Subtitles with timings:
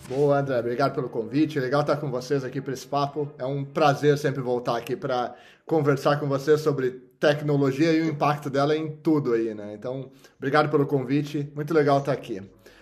[0.10, 0.60] Boa, André.
[0.60, 1.60] Obrigado pelo convite.
[1.60, 3.32] Legal estar com vocês aqui para esse papo.
[3.38, 5.34] É um prazer sempre voltar aqui para
[5.66, 9.74] conversar com vocês sobre tecnologia e o impacto dela em tudo aí, né?
[9.74, 11.50] Então, obrigado pelo convite.
[11.56, 12.42] Muito legal estar aqui.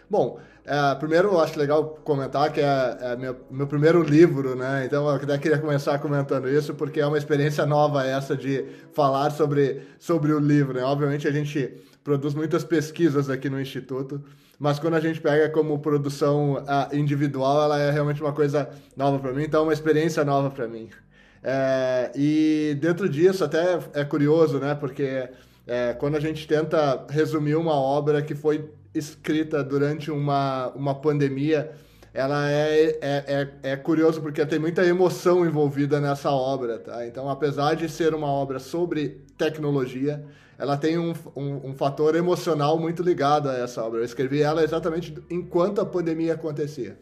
[0.09, 4.85] Bom, é, primeiro eu acho legal comentar que é, é meu, meu, primeiro livro, né?
[4.85, 9.31] Então eu até queria começar comentando isso, porque é uma experiência nova essa de falar
[9.31, 10.83] sobre, sobre o livro, né?
[10.83, 14.23] Obviamente a gente produz muitas pesquisas aqui no Instituto,
[14.59, 19.17] mas quando a gente pega como produção uh, individual, ela é realmente uma coisa nova
[19.17, 20.87] para mim, então é uma experiência nova para mim.
[21.43, 24.75] É, e dentro disso, até é curioso, né?
[24.75, 25.29] Porque
[25.65, 31.71] é, quando a gente tenta resumir uma obra que foi escrita durante uma, uma pandemia,
[32.13, 37.05] ela é, é, é, é, curioso porque tem muita emoção envolvida nessa obra, tá?
[37.05, 40.23] Então, apesar de ser uma obra sobre tecnologia,
[40.57, 43.99] ela tem um, um, um, fator emocional muito ligado a essa obra.
[43.99, 46.97] Eu escrevi ela exatamente enquanto a pandemia acontecia.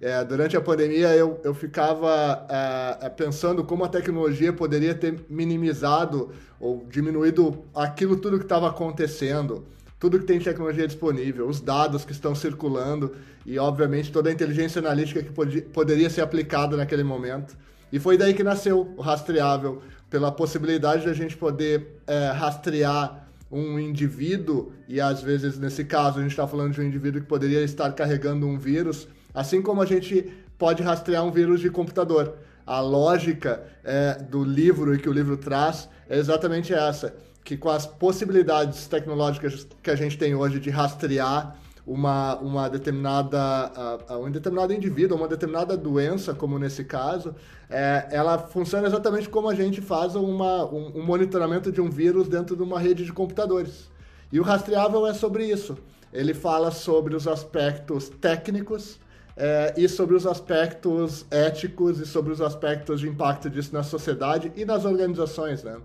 [0.00, 5.24] É, durante a pandemia, eu, eu ficava é, é pensando como a tecnologia poderia ter
[5.28, 9.64] minimizado ou diminuído aquilo tudo que estava acontecendo
[10.02, 13.14] tudo que tem tecnologia disponível, os dados que estão circulando
[13.46, 17.56] e, obviamente, toda a inteligência analítica que pod poderia ser aplicada naquele momento.
[17.92, 19.80] E foi daí que nasceu o rastreável,
[20.10, 26.18] pela possibilidade de a gente poder é, rastrear um indivíduo, e às vezes, nesse caso,
[26.18, 29.80] a gente está falando de um indivíduo que poderia estar carregando um vírus, assim como
[29.80, 32.38] a gente pode rastrear um vírus de computador.
[32.66, 37.14] A lógica é, do livro e que o livro traz é exatamente essa
[37.44, 43.72] que com as possibilidades tecnológicas que a gente tem hoje de rastrear uma, uma determinada
[44.08, 47.34] uh, um determinado indivíduo, uma determinada doença, como nesse caso,
[47.68, 52.28] é, ela funciona exatamente como a gente faz uma, um, um, monitoramento de um vírus
[52.28, 53.90] dentro de uma rede de computadores.
[54.30, 55.76] E o rastreável é sobre isso.
[56.12, 59.00] Ele fala sobre os aspectos técnicos
[59.36, 64.52] é, e sobre os aspectos éticos e sobre os aspectos de impacto disso na sociedade
[64.54, 65.78] e nas organizações, né?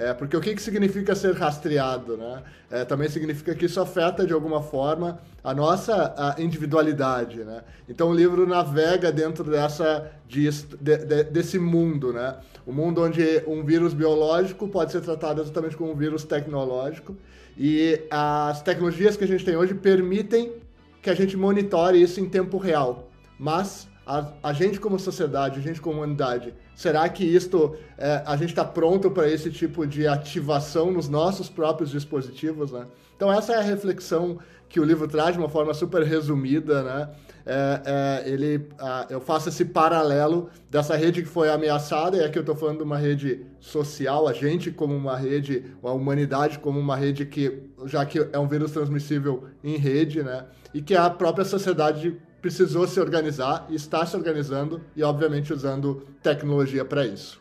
[0.00, 2.16] É, porque o que, que significa ser rastreado?
[2.16, 2.42] Né?
[2.70, 7.44] É, também significa que isso afeta de alguma forma a nossa a individualidade.
[7.44, 7.62] Né?
[7.86, 10.48] Então o livro navega dentro dessa, de,
[10.80, 12.14] de, desse mundo.
[12.14, 12.34] Né?
[12.66, 17.14] O mundo onde um vírus biológico pode ser tratado exatamente como um vírus tecnológico.
[17.58, 20.54] E as tecnologias que a gente tem hoje permitem
[21.02, 23.10] que a gente monitore isso em tempo real.
[23.38, 28.36] Mas a, a gente como sociedade, a gente como humanidade, será que isto é, a
[28.36, 32.86] gente está pronto para esse tipo de ativação nos nossos próprios dispositivos, né?
[33.14, 34.38] Então essa é a reflexão
[34.68, 37.08] que o livro traz de uma forma super resumida, né?
[37.46, 37.82] É,
[38.26, 38.68] é, ele,
[39.08, 42.84] eu faço esse paralelo dessa rede que foi ameaçada, e aqui eu estou falando de
[42.84, 48.04] uma rede social, a gente como uma rede, a humanidade como uma rede que, já
[48.04, 50.46] que é um vírus transmissível em rede, né?
[50.74, 56.84] E que a própria sociedade precisou se organizar está se organizando e, obviamente, usando tecnologia
[56.84, 57.40] para isso.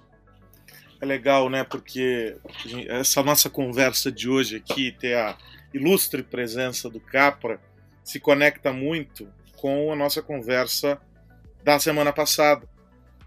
[1.01, 1.63] É legal, né?
[1.63, 2.35] Porque
[2.87, 5.37] essa nossa conversa de hoje aqui, ter a
[5.73, 7.59] ilustre presença do Capra,
[8.03, 10.99] se conecta muito com a nossa conversa
[11.63, 12.67] da semana passada,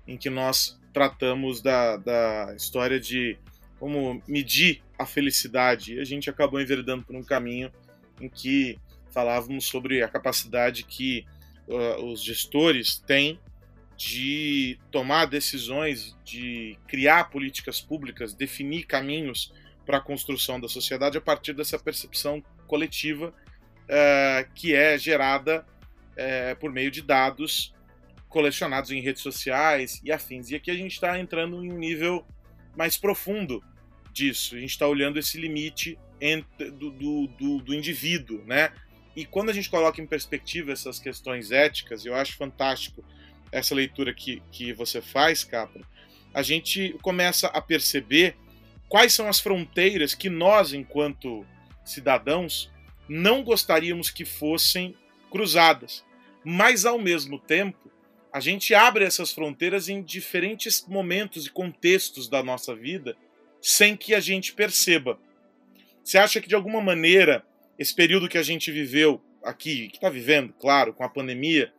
[0.07, 3.39] em que nós tratamos da, da história de
[3.79, 5.95] como medir a felicidade.
[5.95, 7.73] E a gente acabou enveredando por um caminho
[8.21, 8.79] em que
[9.11, 11.25] falávamos sobre a capacidade que
[11.69, 13.39] uh, os gestores têm
[13.97, 19.53] de tomar decisões, de criar políticas públicas, definir caminhos
[19.87, 23.33] para a construção da sociedade a partir dessa percepção coletiva
[23.89, 25.67] é, que é gerada
[26.17, 27.75] é, por meio de dados
[28.29, 30.51] colecionados em redes sociais e afins.
[30.51, 32.27] E aqui a gente está entrando em um nível
[32.77, 33.63] mais profundo
[34.13, 34.57] disso.
[34.57, 38.73] A gente está olhando esse limite entre, do, do, do, do, indivíduo, né?
[39.15, 43.05] E quando a gente coloca em perspectiva essas questões éticas, eu acho fantástico
[43.51, 45.83] essa leitura que, que você faz, Capra,
[46.33, 48.37] a gente começa a perceber
[48.89, 51.47] quais são as fronteiras que nós, enquanto
[51.85, 52.71] cidadãos,
[53.09, 54.97] não gostaríamos que fossem
[55.31, 56.05] cruzadas.
[56.45, 57.91] Mas, ao mesmo tempo,
[58.33, 63.15] a gente abre essas fronteiras em diferentes momentos e contextos da nossa vida
[63.61, 65.19] sem que a gente perceba.
[66.03, 67.45] Você acha que, de alguma maneira,
[67.83, 71.73] esse período que a gente viveu aqui, que está vivendo, claro, com a pandemia,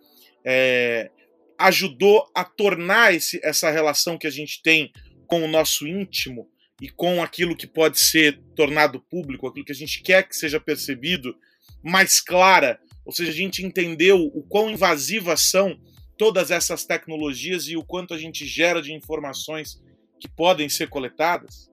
[0.45, 1.09] é,
[1.57, 4.91] ajudou a tornar esse, essa relação que a gente tem
[5.25, 6.49] com o nosso íntimo
[6.81, 10.59] e com aquilo que pode ser tornado público, aquilo que a gente quer que seja
[10.59, 11.35] percebido,
[11.81, 12.79] mais clara.
[13.05, 15.79] Ou seja, a gente entendeu o quão invasivas são
[16.17, 19.81] todas essas tecnologias e o quanto a gente gera de informações
[20.19, 21.72] que podem ser coletadas?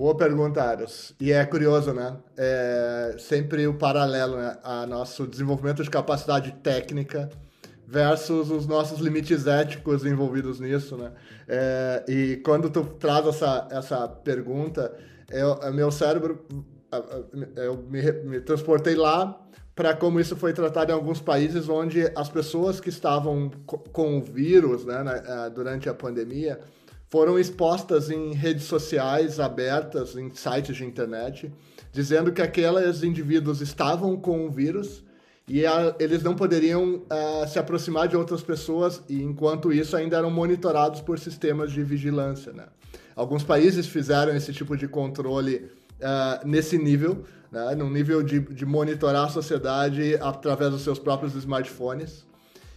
[0.00, 1.14] Boa pergunta, Aros.
[1.20, 2.16] E é curioso, né?
[2.34, 4.56] É sempre o paralelo né?
[4.64, 7.28] a nosso desenvolvimento de capacidade técnica
[7.86, 11.12] versus os nossos limites éticos envolvidos nisso, né?
[11.46, 14.90] É, e quando tu traz essa, essa pergunta,
[15.28, 16.46] eu, meu cérebro,
[17.56, 19.38] eu me, me transportei lá
[19.74, 24.22] para como isso foi tratado em alguns países onde as pessoas que estavam com o
[24.22, 26.58] vírus né, é, durante a pandemia
[27.10, 31.52] foram expostas em redes sociais abertas, em sites de internet,
[31.92, 35.02] dizendo que aqueles indivíduos estavam com o vírus
[35.48, 40.16] e a, eles não poderiam uh, se aproximar de outras pessoas e enquanto isso ainda
[40.16, 42.66] eram monitorados por sistemas de vigilância, né?
[43.16, 45.68] Alguns países fizeram esse tipo de controle
[46.00, 47.74] uh, nesse nível, né?
[47.74, 52.24] no nível de, de monitorar a sociedade através dos seus próprios smartphones.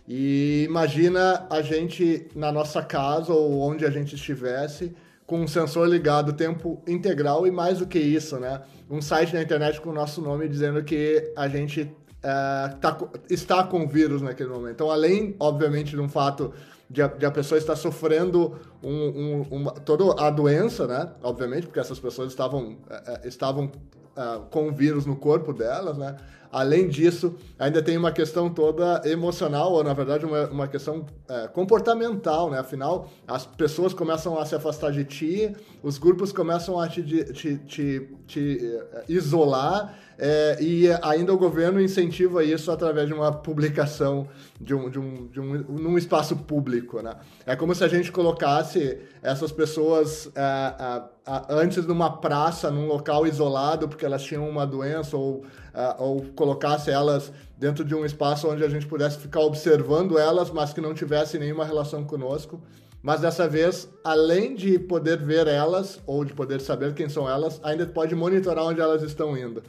[0.08, 4.94] E imagina a gente na nossa casa ou onde a gente estivesse
[5.26, 8.62] com um sensor ligado tempo integral e mais do que isso, né?
[8.90, 11.90] Um site na internet com o nosso nome dizendo que a gente
[12.22, 12.98] é, tá,
[13.30, 14.74] está com vírus naquele momento.
[14.74, 16.54] Então, além, obviamente, de um fato
[16.90, 21.10] de a, de a pessoa estar sofrendo um, um, uma, toda a doença, né?
[21.24, 23.72] Obviamente, porque essas pessoas estavam, é estavam
[24.16, 26.16] é, com vírus no corpo delas, né?
[26.54, 31.48] Além disso, ainda tem uma questão toda emocional, ou na verdade uma, uma questão é,
[31.48, 32.60] comportamental, né?
[32.60, 37.58] Afinal, as pessoas começam a se afastar de ti, os grupos começam a te, te,
[37.58, 44.28] te, te é, isolar, é, e ainda o governo incentiva isso através de uma publicação
[44.60, 47.16] de um, de um, de um num espaço público, né?
[47.46, 51.04] É como se a gente colocasse essas pessoas é,
[51.50, 55.44] antes numa praça, num local isolado, porque elas tinham uma doença ou
[55.74, 60.50] uh, ou colocasse elas dentro de um espaço onde a gente pudesse ficar observando elas,
[60.52, 62.62] mas que não tivesse nenhuma relação conosco.
[63.02, 67.60] Mas dessa vez, além de poder ver elas ou de poder saber quem são elas,
[67.62, 69.62] ainda pode monitorar onde elas estão indo.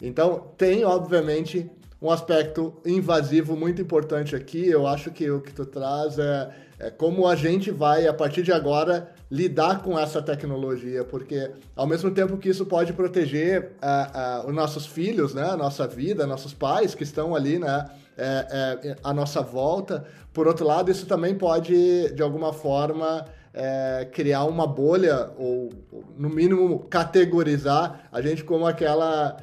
[0.00, 1.70] Então, tem, obviamente,
[2.00, 4.66] um aspecto invasivo muito importante aqui.
[4.66, 8.42] Eu acho que o que tu traz é, é como a gente vai, a partir
[8.42, 14.46] de agora, lidar com essa tecnologia, porque ao mesmo tempo que isso pode proteger uh,
[14.46, 18.46] uh, os nossos filhos, né, a nossa vida, nossos pais que estão ali, né, é,
[18.84, 23.24] é, à nossa volta, por outro lado, isso também pode, de alguma forma,
[23.56, 25.70] é, criar uma bolha ou,
[26.16, 29.36] no mínimo, categorizar a gente como aquela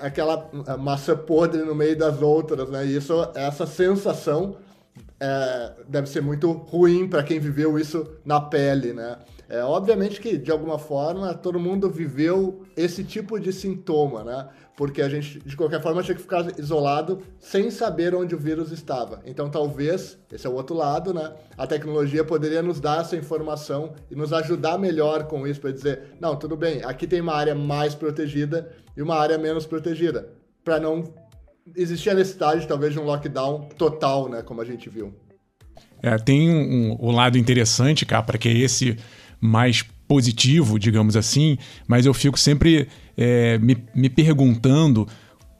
[0.00, 2.86] aquela massa podre no meio das outras, né?
[2.86, 4.56] E isso, essa sensação
[5.20, 9.18] é, deve ser muito ruim para quem viveu isso na pele, né?
[9.48, 14.48] É, obviamente que, de alguma forma, todo mundo viveu esse tipo de sintoma, né?
[14.76, 18.72] Porque a gente, de qualquer forma, tinha que ficar isolado sem saber onde o vírus
[18.72, 19.22] estava.
[19.24, 21.32] Então, talvez, esse é o outro lado, né?
[21.56, 26.16] A tecnologia poderia nos dar essa informação e nos ajudar melhor com isso, para dizer,
[26.20, 30.28] não, tudo bem, aqui tem uma área mais protegida e uma área menos protegida,
[30.64, 31.04] para não
[31.74, 34.42] existia necessidade, talvez, de um lockdown total, né?
[34.42, 35.14] Como a gente viu.
[36.02, 38.96] É, tem um, um, lado interessante, Capra, que é esse
[39.40, 45.06] mais positivo, digamos assim, mas eu fico sempre é, me, me perguntando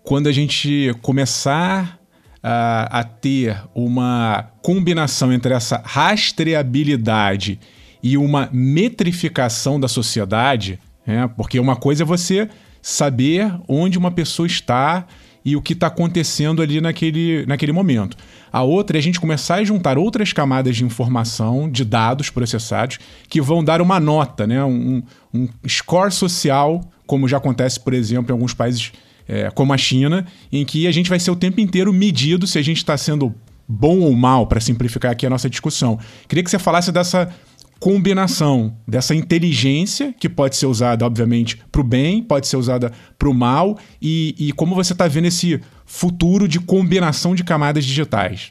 [0.04, 1.99] quando a gente começar
[2.42, 7.59] a, a, ter uma combinação entre essa rastreabilidade
[8.00, 11.28] e uma metrificação da sociedade, né?
[11.37, 12.49] porque uma coisa é você
[12.80, 15.06] saber onde uma pessoa está
[15.47, 18.17] e o que está acontecendo ali naquele, naquele momento.
[18.53, 22.99] A outra é a gente começar a juntar outras camadas de informação, de dados processados,
[23.29, 24.65] que vão dar uma nota, né?
[24.65, 25.00] um,
[25.33, 28.91] um score social, como já acontece, por exemplo, em alguns países
[29.29, 32.59] é, como a China, em que a gente vai ser o tempo inteiro medido se
[32.59, 33.33] a gente está sendo
[33.69, 35.97] bom ou mal, para simplificar aqui a nossa discussão.
[36.29, 37.33] Queria que você falasse dessa
[37.78, 43.28] combinação dessa inteligência, que pode ser usada, obviamente, para o bem, pode ser usada para
[43.28, 48.50] o mal, e, e como você está vendo esse futuro de combinação de camadas digitais.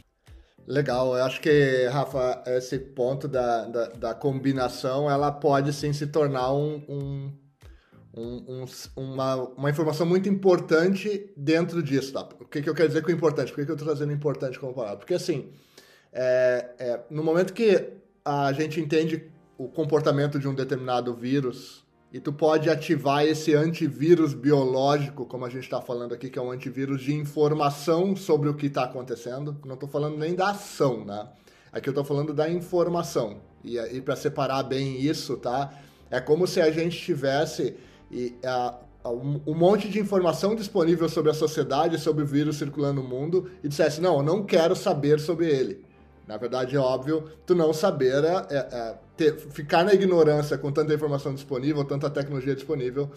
[0.67, 6.07] Legal, eu acho que, Rafa, esse ponto da, da, da combinação, ela pode sim se
[6.07, 7.31] tornar um, um,
[8.17, 8.65] um,
[8.95, 12.27] uma, uma informação muito importante dentro disso, tá?
[12.39, 13.49] O que, que eu quero dizer com importante?
[13.51, 14.97] Por que, que eu estou trazendo importante como palavra?
[14.97, 15.51] Porque, assim,
[16.11, 22.19] é, é, no momento que a gente entende o comportamento de um determinado vírus e
[22.19, 26.49] tu pode ativar esse antivírus biológico, como a gente está falando aqui, que é um
[26.49, 29.55] antivírus de informação sobre o que está acontecendo.
[29.65, 31.27] Não estou falando nem da ação, né?
[31.71, 33.41] Aqui eu estou falando da informação.
[33.63, 35.73] E, e para separar bem isso, tá?
[36.09, 37.75] É como se a gente tivesse
[38.09, 43.01] e, a, um, um monte de informação disponível sobre a sociedade, sobre o vírus circulando
[43.01, 45.84] no mundo, e dissesse: não, eu não quero saber sobre ele.
[46.27, 50.71] Na verdade, é óbvio, tu não saber é, é, é ter, ficar na ignorância com
[50.71, 53.09] tanta informação disponível, tanta tecnologia disponível,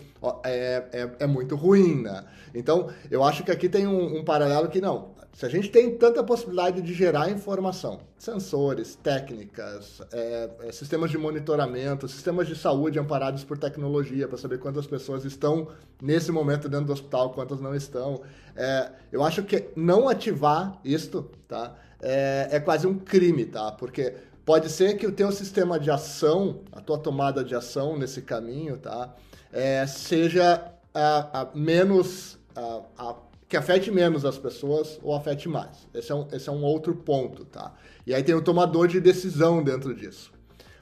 [0.45, 2.25] é, é, é, muito ruim, né?
[2.55, 5.17] Então, eu acho que aqui tem um, um, paralelo que não.
[5.33, 11.19] Se a gente tem tanta possibilidade de gerar informação, sensores, técnicas, é, é sistemas de
[11.19, 15.69] monitoramento, sistemas de saúde amparados por tecnologia para saber quantas pessoas estão
[16.03, 18.21] nesse momento dentro do hospital, quantas não estão,
[18.57, 21.77] é, eu acho que não ativar isto, tá?
[22.01, 23.73] É, é quase um crime, tá?
[23.73, 24.15] Porque
[24.45, 28.79] pode ser que o teu sistema de ação, a tua tomada de ação nesse caminho,
[28.79, 29.15] tá?
[29.53, 32.39] É, seja a, a menos.
[32.55, 33.17] A, a,
[33.49, 35.89] que afete menos as pessoas ou afete mais.
[35.95, 37.73] Esse é, um, esse é um outro ponto, tá?
[38.07, 40.31] E aí tem o tomador de decisão dentro disso.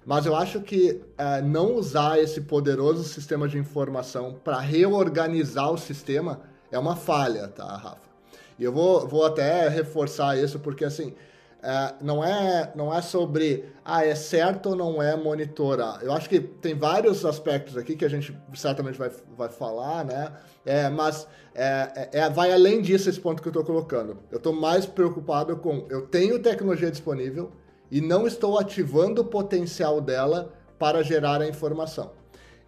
[0.04, 5.78] Mas eu acho que é, não usar esse poderoso sistema de informação para reorganizar o
[5.78, 8.05] sistema é uma falha, tá, Rafa?
[8.58, 11.14] E eu vou, vou até reforçar isso, porque assim,
[11.62, 15.98] é, não, é, não é sobre, ah, é certo ou não é monitorar.
[16.02, 20.32] Eu acho que tem vários aspectos aqui que a gente certamente vai, vai falar, né?
[20.64, 24.18] É, mas é, é, é vai além disso esse ponto que eu estou colocando.
[24.30, 27.50] Eu estou mais preocupado com, eu tenho tecnologia disponível
[27.90, 32.12] e não estou ativando o potencial dela para gerar a informação.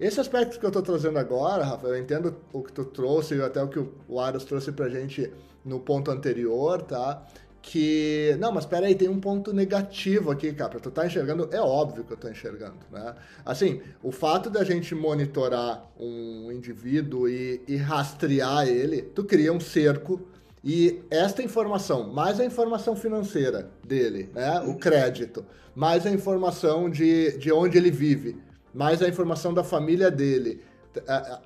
[0.00, 3.42] Esse aspecto que eu estou trazendo agora, Rafa, eu entendo o que tu trouxe e
[3.42, 5.32] até o que o Aros trouxe para a gente
[5.64, 7.26] no ponto anterior, tá?
[7.60, 10.78] Que, não, mas peraí, tem um ponto negativo aqui, cara.
[10.78, 11.48] Tu tá enxergando?
[11.50, 13.12] É óbvio que eu tô enxergando, né?
[13.44, 19.58] Assim, o fato da gente monitorar um indivíduo e, e rastrear ele, tu cria um
[19.58, 20.20] cerco
[20.62, 24.60] e esta informação, mais a informação financeira dele, né?
[24.60, 28.36] O crédito, mais a informação de, de onde ele vive,
[28.72, 30.62] mais a informação da família dele.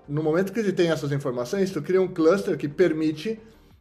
[0.09, 3.39] No momento que ele tem essas informações, tu cria um cluster que permite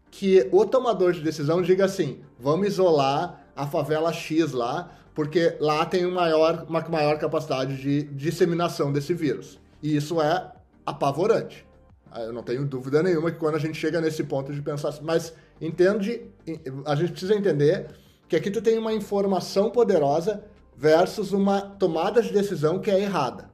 [0.09, 5.85] que o tomador de decisão diga assim: vamos isolar a favela X lá, porque lá
[5.85, 9.59] tem um maior, uma maior capacidade de disseminação desse vírus.
[9.81, 10.51] E isso é
[10.85, 11.65] apavorante.
[12.11, 14.89] Ah, eu não tenho dúvida nenhuma que quando a gente chega nesse ponto de pensar
[14.89, 16.21] assim, mas entende,
[16.85, 17.87] a gente precisa entender
[18.27, 20.43] que aqui tu tem uma informação poderosa
[20.81, 23.51] versus uma tomada de decisão que é errada.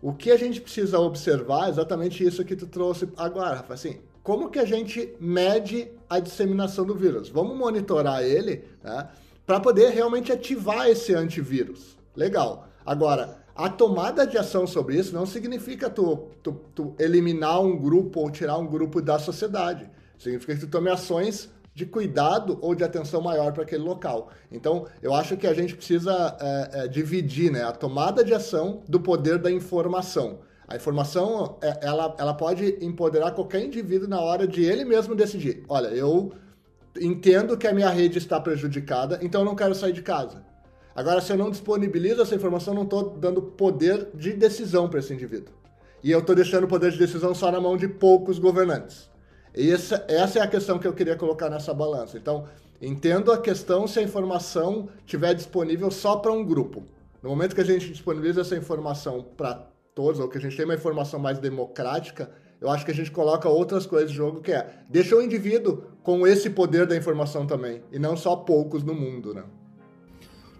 [0.00, 3.74] O que a gente precisa observar é exatamente isso que tu trouxe agora, Rafa.
[3.74, 7.28] Assim, como que a gente mede a disseminação do vírus?
[7.28, 9.06] Vamos monitorar ele né,
[9.44, 11.98] para poder realmente ativar esse antivírus.
[12.16, 12.66] Legal.
[12.86, 18.20] Agora, a tomada de ação sobre isso não significa tu, tu, tu eliminar um grupo
[18.20, 19.90] ou tirar um grupo da sociedade.
[20.18, 24.30] Significa que tu tome ações de cuidado ou de atenção maior para aquele local.
[24.50, 28.82] Então, eu acho que a gente precisa é, é, dividir né, a tomada de ação
[28.88, 30.38] do poder da informação.
[30.66, 35.64] A informação, é, ela, ela pode empoderar qualquer indivíduo na hora de ele mesmo decidir.
[35.68, 36.32] Olha, eu
[36.98, 40.42] entendo que a minha rede está prejudicada, então eu não quero sair de casa.
[40.94, 45.00] Agora, se eu não disponibilizo essa informação, eu não estou dando poder de decisão para
[45.00, 45.52] esse indivíduo.
[46.02, 49.14] E eu estou deixando o poder de decisão só na mão de poucos governantes.
[49.56, 52.18] Essa, essa é a questão que eu queria colocar nessa balança.
[52.18, 52.46] Então,
[52.80, 56.84] entendo a questão se a informação estiver disponível só para um grupo.
[57.22, 60.66] No momento que a gente disponibiliza essa informação para todos, ou que a gente tem
[60.66, 64.52] uma informação mais democrática, eu acho que a gente coloca outras coisas em jogo, que
[64.52, 68.94] é deixa o indivíduo com esse poder da informação também, e não só poucos no
[68.94, 69.42] mundo, né?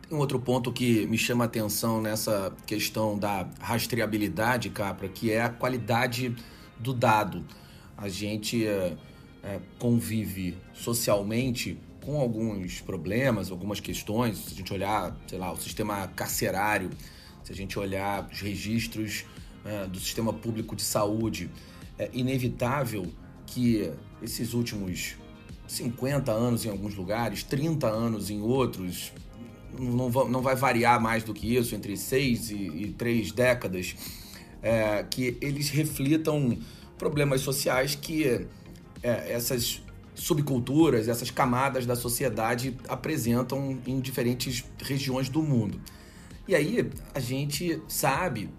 [0.09, 5.33] Tem um outro ponto que me chama a atenção nessa questão da rastreabilidade, Capra, que
[5.33, 6.35] é a qualidade
[6.79, 7.45] do dado.
[7.97, 8.97] A gente, é,
[9.43, 14.39] é, convive socialmente com alguns problemas, algumas questões.
[14.39, 16.91] Se a gente olhar, sei lá, o sistema carcerário,
[17.43, 19.25] se a gente olhar os registros
[19.65, 21.51] é, do sistema público de saúde,
[21.99, 23.07] é inevitável
[23.47, 23.91] que
[24.23, 25.17] esses últimos
[25.67, 29.13] 50 anos em alguns lugares, 30 anos em outros,
[29.79, 33.95] não, não vai variar mais do que isso, entre seis e, e três décadas,
[34.63, 36.57] é, que eles reflitam
[36.99, 38.47] problemas sociais que
[39.03, 39.83] é, essas
[40.15, 45.81] subculturas, essas camadas da sociedade apresentam em diferentes regiões do mundo.
[46.49, 48.51] E aí a gente sabe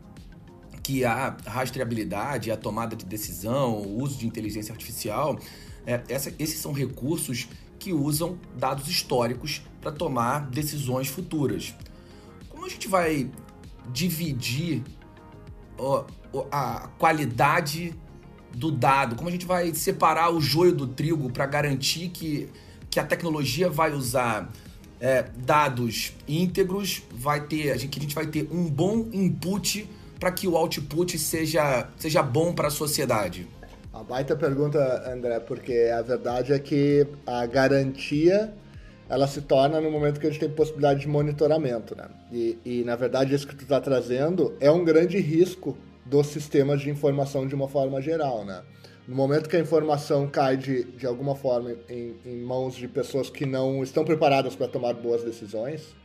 [0.84, 5.40] que a rastreabilidade, a tomada de decisão, o uso de inteligência artificial,
[5.86, 7.48] é, essa, esses são recursos
[7.80, 11.74] que usam dados históricos para tomar decisões futuras.
[12.50, 13.30] Como a gente vai
[13.92, 14.84] dividir
[16.52, 17.94] a qualidade
[18.58, 19.16] do dado?
[19.16, 22.50] Como a gente vai separar o joio do trigo para garantir que,
[22.90, 24.52] que a tecnologia vai usar
[25.00, 29.88] é, dados íntegros, vai ter, a gente, que a gente vai ter um bom input
[30.20, 33.48] para que o output seja, seja bom para a sociedade?
[33.94, 34.80] A baita pergunta,
[35.12, 38.54] André, porque a verdade é que a garantia
[39.10, 42.06] ela se torna no momento que a gente tem possibilidade de monitoramento, né?
[42.32, 45.78] E, e na verdade isso que tu está trazendo é um grande risco
[46.10, 48.62] dos sistemas de informação de uma forma geral, né?
[49.08, 53.30] No momento que a informação cai de, de alguma forma em, em mãos de pessoas
[53.30, 55.96] que não estão preparadas para tomar boas decisões,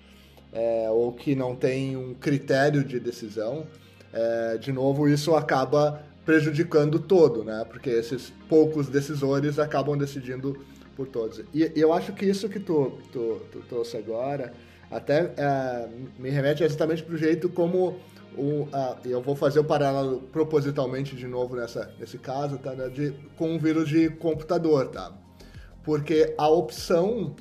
[0.52, 3.66] é, ou que não têm um critério de decisão,
[4.12, 7.64] é, de novo, isso acaba prejudicando todo, né?
[7.68, 11.40] Porque esses poucos decisores acabam decidindo por todos.
[11.52, 14.52] E, e eu acho que isso que tu, tu, tu trouxe agora
[14.90, 17.96] até é, me remete exatamente para o jeito como
[18.36, 22.72] o, a, eu vou fazer o paralelo propositalmente de novo nessa, nesse caso, tá?
[22.72, 22.88] Né?
[22.88, 25.12] De, com um vírus de computador, tá?
[25.82, 27.34] Porque a opção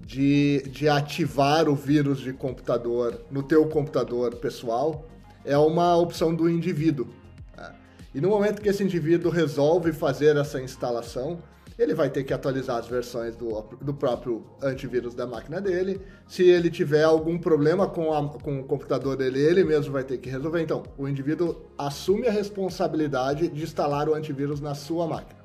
[0.00, 5.04] de, de ativar o vírus de computador no teu computador pessoal
[5.44, 7.08] é uma opção do indivíduo.
[7.54, 7.74] Tá?
[8.14, 11.38] E no momento que esse indivíduo resolve fazer essa instalação,
[11.78, 16.00] ele vai ter que atualizar as versões do, do próprio antivírus da máquina dele.
[16.26, 20.16] Se ele tiver algum problema com, a, com o computador dele, ele mesmo vai ter
[20.18, 20.62] que resolver.
[20.62, 25.40] Então, o indivíduo assume a responsabilidade de instalar o antivírus na sua máquina.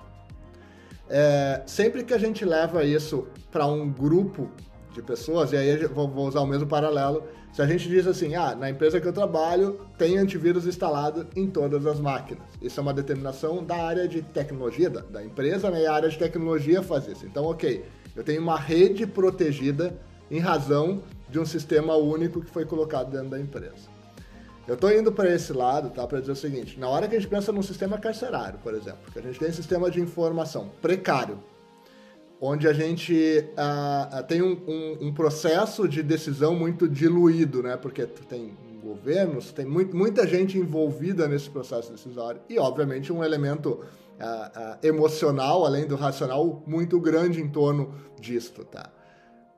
[1.10, 4.50] É, sempre que a gente leva isso para um grupo
[4.94, 7.24] de pessoas, e aí vou, usar o mesmo paralelo,
[7.54, 11.48] se a gente diz assim, ah, na empresa que eu trabalho tem antivírus instalado em
[11.48, 12.44] todas as máquinas.
[12.62, 15.84] Isso é uma determinação da área de tecnologia, da, da empresa, né?
[15.84, 17.26] E a área de tecnologia faz isso.
[17.26, 17.84] Então, ok,
[18.16, 19.94] eu tenho uma rede protegida
[20.30, 23.90] em razão de um sistema único que foi colocado dentro da empresa.
[24.68, 26.06] Eu estou indo para esse lado, tá?
[26.06, 29.12] Para dizer o seguinte: na hora que a gente pensa num sistema carcerário, por exemplo,
[29.12, 31.40] que a gente tem um sistema de informação precário,
[32.44, 37.78] onde a gente uh, tem um, um, um, processo de decisão muito diluído, né?
[37.78, 43.74] Porque tem governos, tem muito, muita gente envolvida nesse processo decisório e, obviamente, um elemento
[43.74, 48.90] uh, emocional, além do racional, muito grande em torno disto, tá?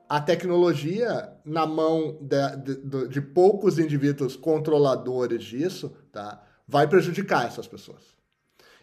[0.06, 6.42] A tecnologia na mão de, de, de poucos indivíduos controladores disso, tá?
[6.68, 8.13] Vai prejudicar essas pessoas.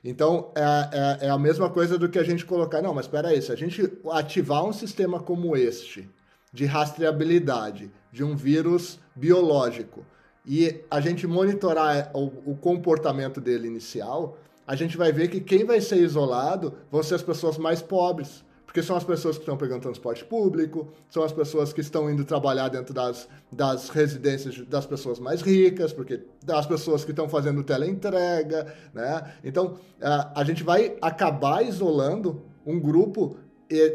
[0.04, 2.82] Então, é, é, é, a mesma coisa do que a gente colocar.
[2.82, 6.10] Não, mas espera aí, se a gente ativar um sistema como este,
[6.52, 10.06] de rastreabilidade de um vírus biológico,
[10.46, 15.64] e a gente monitorar o, o comportamento dele inicial, a gente vai ver que quem
[15.66, 19.58] vai ser isolado vão ser as pessoas mais pobres porque são as pessoas que estão
[19.58, 24.86] pegando transporte público, são as pessoas que estão indo trabalhar dentro das, das residências das
[24.86, 29.34] pessoas mais ricas, porque das pessoas que estão fazendo teleentrega, né?
[29.44, 33.36] Então, a, gente vai acabar isolando um grupo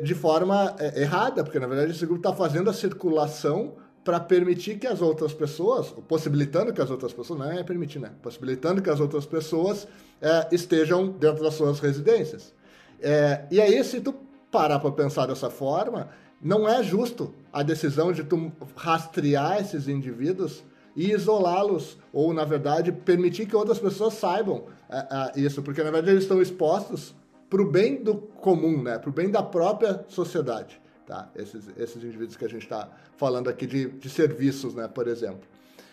[0.02, 4.78] de forma é, errada, porque na verdade esse grupo está fazendo a circulação para permitir
[4.78, 8.10] que as outras pessoas, possibilitando que as outras pessoas, não é permitir, né?
[8.22, 9.88] Possibilitando que as outras pessoas
[10.20, 12.54] é, estejam dentro das suas residências.
[13.00, 14.25] É, e aí, se tu
[14.56, 16.08] parar para pensar dessa forma,
[16.40, 20.64] não é justo a decisão de tu rastrear esses indivíduos
[20.96, 25.90] e isolá-los, ou, na verdade, permitir que outras pessoas saibam uh, uh, isso, porque, na
[25.90, 27.14] verdade, eles estão expostos
[27.50, 28.98] para o bem do comum, né?
[28.98, 30.80] para o bem da própria sociedade.
[31.06, 31.28] Tá?
[31.36, 32.88] Esses, esses indivíduos que a gente está
[33.18, 34.88] falando aqui de, de serviços, né?
[34.88, 35.42] por exemplo.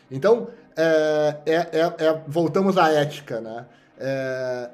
[0.09, 0.47] Então,
[0.77, 3.41] é, é, é, é voltamos à ética.
[3.41, 3.65] Né?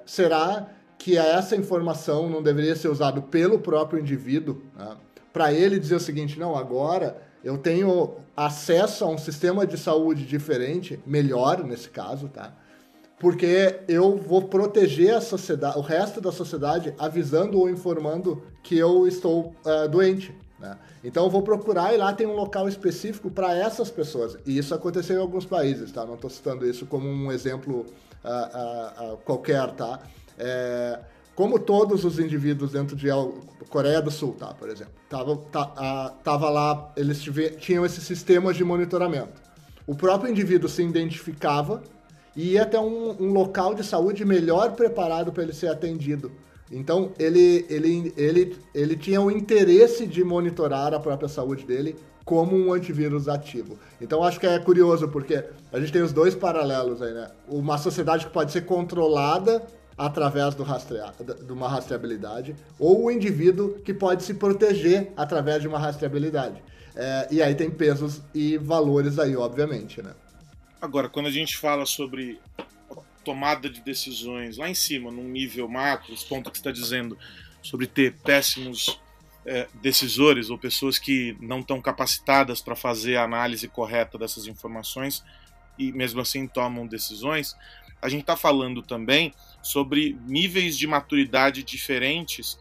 [0.05, 0.67] Será
[0.99, 4.97] que essa informação não deveria ser usada pelo próprio indivíduo, né?
[5.33, 10.25] para ele dizer o seguinte: não, agora eu tenho acesso a um sistema de saúde
[10.25, 12.53] diferente, melhor nesse caso, tá?
[13.17, 19.07] porque eu vou proteger a sociedade, o resto da sociedade, avisando ou informando que eu
[19.07, 20.33] estou uh, doente.
[20.59, 20.77] Né?
[21.03, 24.37] Então eu vou procurar e lá tem um local específico para essas pessoas.
[24.45, 26.05] E isso aconteceu em alguns países, tá?
[26.05, 27.85] Não estou citando isso como um exemplo
[28.23, 29.99] uh, uh, qualquer, tá?
[30.39, 30.99] É,
[31.35, 33.07] como todos os indivíduos dentro de
[33.69, 34.47] Coreia do Sul, tá?
[34.47, 37.23] Por exemplo, tava, tá, tava lá, eles
[37.59, 39.41] tinham esse sistema de monitoramento.
[39.87, 41.81] O próprio indivíduo se identificava
[42.35, 46.31] e ia até um, um local de saúde melhor preparado para ele ser atendido.
[46.71, 52.55] Então, ele, ele, ele, ele tinha o interesse de monitorar a própria saúde dele como
[52.55, 53.79] um antivírus ativo.
[53.99, 57.27] Então, acho que é curioso, porque a gente tem os dois paralelos aí, né?
[57.47, 59.65] Uma sociedade que pode ser controlada
[59.99, 60.63] através do
[61.45, 66.63] de uma rastreabilidade, ou o indivíduo que pode se proteger através de uma rastreabilidade.
[66.95, 70.13] É, e aí tem pesos e valores aí, obviamente, né?
[70.81, 72.39] Agora, quando a gente fala sobre
[73.25, 77.17] tomada de decisões lá em cima, num nível macro, os pontos que está dizendo
[77.61, 78.97] sobre ter péssimos
[79.45, 85.25] é, decisores ou pessoas que não estão capacitadas para fazer a análise correta dessas informações
[85.77, 87.53] e mesmo assim tomam decisões,
[88.01, 92.57] a gente está falando também sobre níveis de maturidade diferentes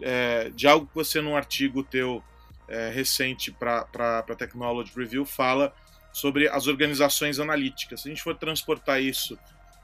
[0.00, 2.22] é, de algo que você num artigo teu
[2.68, 5.74] é, recente para Technology Review fala
[6.12, 8.02] sobre as organizações analíticas.
[8.02, 9.38] Se a gente for transportar isso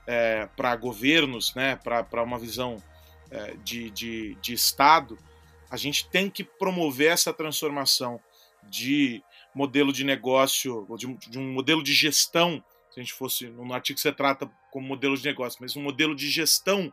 [0.07, 2.83] é, para governos, né, para uma visão
[3.31, 5.19] é, de, de, de Estado,
[5.71, 8.21] a gente tem que promover essa transformação
[8.69, 9.23] de
[9.55, 12.63] modelo de negócio, de, de um modelo de gestão,
[12.97, 16.17] se a gente fosse, no artigo você trata como modelo de negócio, mas um modelo
[16.17, 16.91] de gestão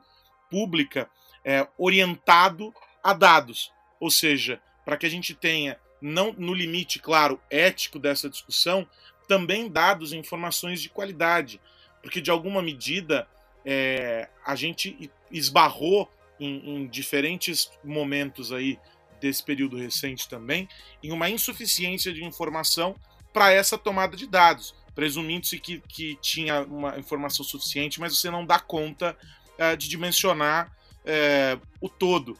[0.50, 1.10] pública
[1.46, 3.72] é, orientado a dados.
[4.02, 8.86] Ou seja, para que a gente tenha, não no limite, claro, ético dessa discussão,
[9.30, 11.62] também dados e informações de qualidade,
[12.02, 13.26] porque de alguma medida
[13.64, 18.78] é, a gente esbarrou em, em, diferentes momentos aí
[19.22, 20.68] desse período recente também
[21.02, 22.94] em uma insuficiência de informação
[23.32, 28.46] para essa tomada de dados, presumindo-se que, que tinha uma informação suficiente, mas você não
[28.46, 29.18] dá conta
[29.58, 30.72] é, de dimensionar
[31.06, 32.38] é, o todo.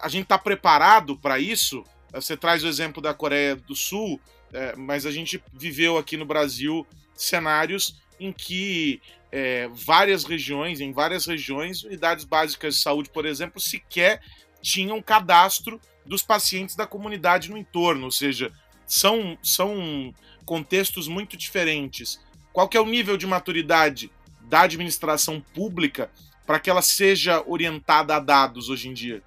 [0.00, 1.84] A gente está preparado para isso?
[2.12, 4.20] Você traz o exemplo da Coreia do Sul,
[4.52, 10.92] é, mas a gente viveu aqui no Brasil cenários em que é, várias regiões, em
[10.92, 14.20] várias regiões, unidades básicas de saúde, por exemplo, sequer
[14.60, 18.52] tinham cadastro dos pacientes da comunidade no entorno, ou seja,
[18.86, 22.20] são, são contextos muito diferentes.
[22.52, 24.10] Qual que é o nível de maturidade
[24.42, 26.10] da administração pública
[26.46, 29.22] para que ela seja orientada a dados hoje em dia?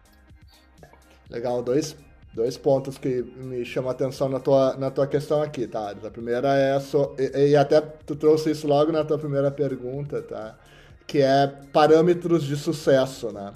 [1.29, 1.95] Legal, dois
[2.35, 5.91] dois pontos que me chamam a atenção na tua, na tua questão aqui, tá?
[5.91, 10.21] A primeira é, so, e, e, até tu trouxe isso logo na tua primeira pergunta,
[10.21, 10.57] tá?
[11.07, 13.53] Que é parâmetros de sucesso, né?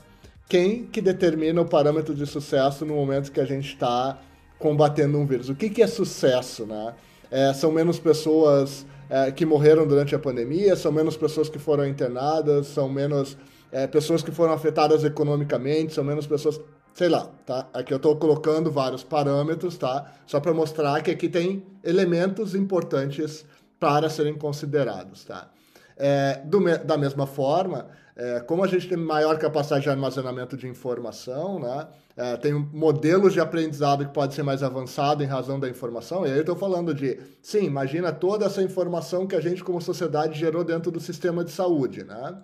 [0.48, 4.18] Quem que determina o parâmetro de sucesso no momento que a gente está
[4.58, 5.50] combatendo um vírus?
[5.50, 6.96] O que, que é sucesso, né?
[7.32, 11.86] É, são menos pessoas é, que morreram durante a pandemia, são menos pessoas que foram
[11.86, 13.38] internadas, são menos
[13.72, 16.60] é, pessoas que foram afetadas economicamente, são menos pessoas
[16.94, 17.70] sei lá, tá?
[17.74, 20.12] Aqui eu estou colocando vários parâmetros, tá?
[20.28, 23.46] Só para mostrar que aqui tem elementos importantes
[23.80, 25.50] para serem considerados, tá?
[25.96, 30.68] É, do, da mesma forma, é, como a gente tem maior capacidade de armazenamento de
[30.68, 31.88] informação, né?
[32.20, 36.30] É, tem modelos de aprendizado que pode ser mais avançado em razão da informação, e
[36.30, 40.38] aí eu estou falando de, sim, imagina toda essa informação que a gente como sociedade
[40.38, 42.38] gerou dentro do sistema de saúde, né?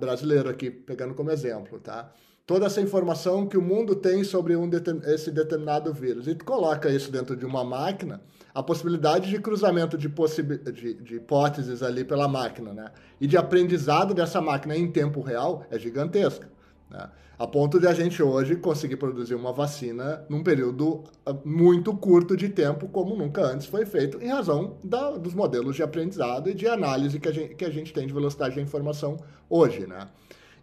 [0.00, 2.10] brasileiro aqui, pegando como exemplo, tá?
[2.46, 4.70] toda essa informação que o mundo tem sobre um
[5.04, 6.26] esse determinado vírus.
[6.26, 8.22] E tu coloca isso dentro de uma máquina,
[8.54, 12.90] a possibilidade de cruzamento de, de, de, hipóteses ali pela máquina, né?
[13.20, 16.55] E de aprendizado dessa máquina em tempo real é gigantesca.
[16.90, 17.08] Né?
[17.38, 22.36] A ponto de a gente hoje conseguir produzir uma vacina num período ah, muito curto
[22.36, 26.54] de tempo, como nunca antes foi feito, em razão da, dos modelos de aprendizado e
[26.54, 29.16] de análise que a gente, que a gente tem de velocidade da informação
[29.50, 30.08] hoje, né?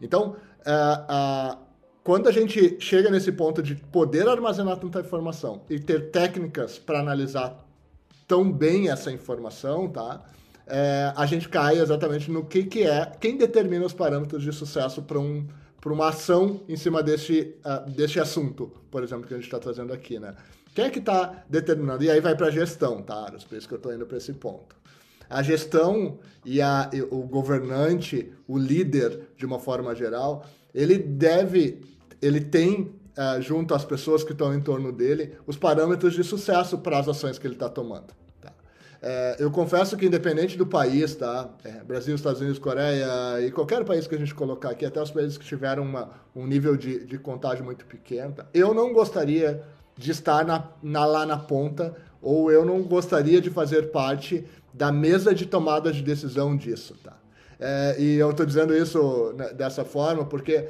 [0.01, 1.57] Então, uh, uh,
[2.03, 6.99] quando a gente chega nesse ponto de poder armazenar tanta informação e ter técnicas para
[6.99, 7.65] analisar
[8.27, 10.21] tão bem essa informação, tá?
[10.65, 15.01] É, a gente cai exatamente no que, que é, quem determina os parâmetros de sucesso
[15.01, 15.45] para um,
[15.91, 19.91] uma ação em cima deste, uh, deste assunto, por exemplo, que a gente está trazendo
[19.91, 20.35] aqui, né?
[20.73, 22.03] Quem é que está determinando?
[22.03, 23.31] E aí vai para a gestão, tá?
[23.47, 24.75] Por isso que eu estou indo para esse ponto.
[25.29, 31.81] A gestão e, a, e o governante, o líder, de uma forma geral, ele deve
[32.23, 32.83] ele tem,
[33.17, 37.07] uh, junto às pessoas que estão em torno dele, os parâmetros de sucesso para as
[37.07, 38.13] ações que ele está tomando.
[39.05, 41.49] É, eu confesso que independente do país, tá?
[41.65, 43.05] É, Brasil, Estados Unidos, Coreia
[43.41, 46.47] e qualquer país que a gente colocar aqui, até os países que tiveram uma, um
[46.47, 48.45] nível de, de contágio muito pequeno, tá?
[48.53, 49.61] eu não gostaria
[49.97, 54.89] de estar na, na, lá na ponta ou eu não gostaria de fazer parte da
[54.89, 57.17] mesa de tomada de decisão disso, tá?
[57.59, 60.69] É, e eu estou dizendo isso né, dessa forma porque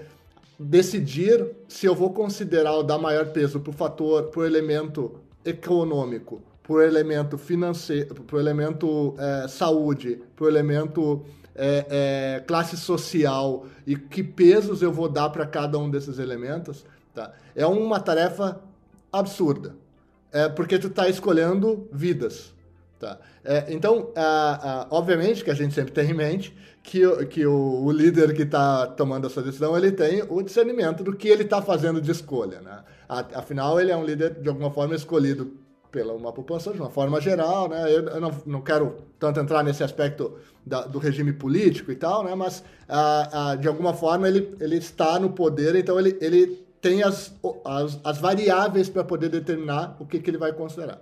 [0.58, 5.20] decidir se eu vou considerar o dar maior peso para o fator, para o elemento
[5.46, 11.86] econômico, o elemento financeiro, o elemento é, saúde, o elemento é,
[12.38, 17.34] é, classe social e que pesos eu vou dar para cada um desses elementos, tá?
[17.56, 18.62] é uma tarefa
[19.12, 19.76] absurda.
[20.32, 22.54] É porque tu está escolhendo vidas.
[23.00, 23.20] Tá?
[23.44, 24.10] É, então,
[24.90, 28.88] obviamente que a gente sempre tem em mente que, que o, o líder que está
[28.88, 32.62] tomando essa decisão ele tem o discernimento do que ele está fazendo de escolha.
[32.62, 32.84] Né?
[33.08, 35.63] Afinal, ele é um líder de alguma forma escolhido
[35.94, 37.84] pela uma população de uma forma geral, né?
[37.84, 40.34] Eu, eu não, não quero tanto entrar nesse aspecto
[40.66, 42.34] da, do regime político e tal, né?
[42.34, 47.04] Mas ah, ah, de alguma forma ele, ele está no poder, então ele, ele tem
[47.04, 47.32] as,
[47.64, 51.00] as, as variáveis para poder determinar o que, que ele vai considerar.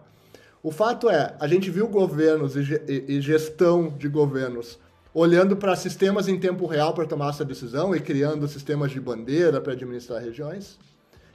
[0.61, 4.77] O fato é, a gente viu governos e gestão de governos
[5.13, 9.59] olhando para sistemas em tempo real para tomar essa decisão e criando sistemas de bandeira
[9.59, 10.77] para administrar regiões,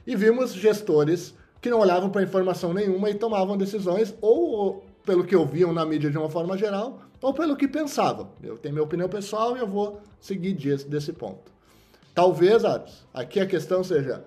[0.05, 5.35] e vimos gestores que não olhavam para informação nenhuma e tomavam decisões, ou pelo que
[5.35, 8.29] ouviam na mídia de uma forma geral, ou pelo que pensavam.
[8.43, 11.51] Eu tenho minha opinião pessoal e eu vou seguir desse, desse ponto.
[12.13, 14.23] Talvez, Ares, aqui a questão seja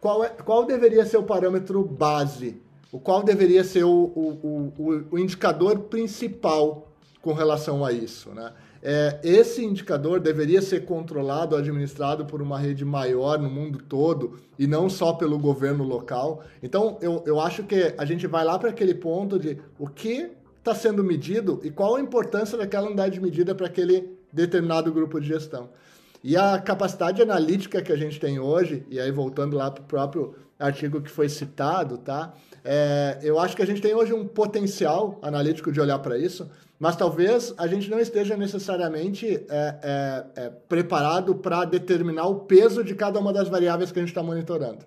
[0.00, 2.62] qual, é, qual deveria ser o parâmetro base,
[2.92, 6.88] o qual deveria ser o, o, o, o indicador principal
[7.20, 8.52] com relação a isso, né?
[8.82, 14.66] É, esse indicador deveria ser controlado, administrado por uma rede maior no mundo todo e
[14.66, 16.42] não só pelo governo local.
[16.62, 20.30] Então, eu, eu acho que a gente vai lá para aquele ponto de o que
[20.58, 25.20] está sendo medido e qual a importância daquela unidade de medida para aquele determinado grupo
[25.20, 25.70] de gestão.
[26.22, 29.86] E a capacidade analítica que a gente tem hoje, e aí voltando lá para o
[29.86, 32.34] próprio artigo que foi citado, tá?
[32.62, 36.50] É, eu acho que a gente tem hoje um potencial analítico de olhar para isso,
[36.80, 42.82] mas talvez a gente não esteja necessariamente é, é, é preparado para determinar o peso
[42.82, 44.86] de cada uma das variáveis que a gente está monitorando.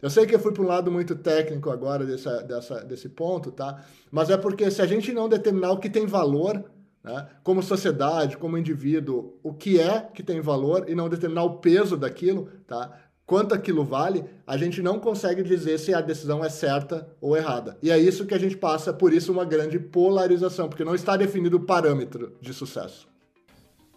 [0.00, 3.52] Eu sei que eu fui para um lado muito técnico agora dessa, dessa, desse ponto,
[3.52, 3.84] tá?
[4.10, 6.64] Mas é porque se a gente não determinar o que tem valor,
[7.02, 11.58] né, como sociedade, como indivíduo, o que é que tem valor e não determinar o
[11.58, 12.90] peso daquilo, tá?
[13.26, 17.76] Quanto aquilo vale, a gente não consegue dizer se a decisão é certa ou errada.
[17.82, 21.16] E é isso que a gente passa, por isso, uma grande polarização, porque não está
[21.16, 23.08] definido o parâmetro de sucesso.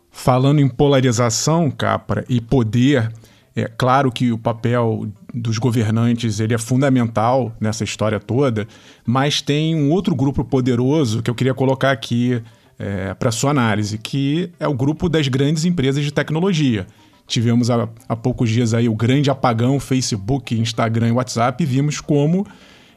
[0.09, 3.11] Falando em polarização, Capra, e poder,
[3.55, 8.67] é claro que o papel dos governantes ele é fundamental nessa história toda,
[9.05, 12.41] mas tem um outro grupo poderoso que eu queria colocar aqui
[12.79, 16.87] é, para sua análise, que é o grupo das grandes empresas de tecnologia
[17.27, 21.99] Tivemos há, há poucos dias aí o grande apagão Facebook, Instagram e WhatsApp e vimos
[21.99, 22.47] como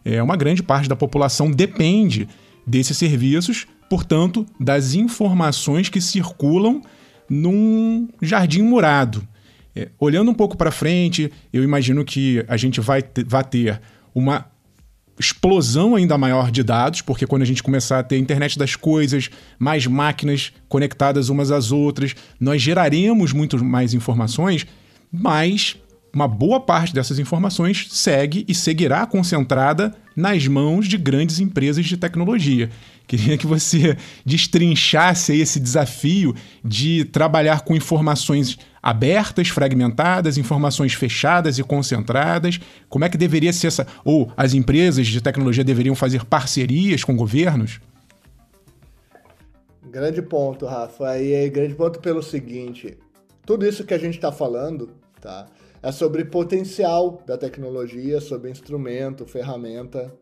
[0.04, 2.28] é, uma grande parte da população depende
[2.66, 6.80] desses serviços, portanto, das informações que circulam
[7.28, 9.26] num jardim murado.
[9.74, 13.80] É, olhando um pouco para frente, eu imagino que a gente vai, vai ter
[14.14, 14.46] uma
[15.20, 19.30] explosão ainda maior de dados, porque quando a gente começar a ter internet das coisas,
[19.58, 24.66] mais máquinas conectadas umas às outras, nós geraremos muito mais informações,
[25.12, 25.76] mas
[26.12, 31.96] uma boa parte dessas informações segue e seguirá concentrada nas mãos de grandes empresas de
[31.96, 32.70] tecnologia.
[33.10, 36.32] Queria que você destrinchasse esse desafio
[36.64, 42.60] de trabalhar com informações abertas, fragmentadas, informações fechadas e concentradas?
[42.88, 43.84] Como é que deveria ser essa.
[44.04, 47.80] Ou as empresas de tecnologia deveriam fazer parcerias com governos?
[49.90, 51.18] Grande ponto, Rafa.
[51.18, 52.96] E grande ponto pelo seguinte:
[53.44, 55.48] tudo isso que a gente está falando, tá?
[55.82, 60.12] É sobre potencial da tecnologia, sobre instrumento, ferramenta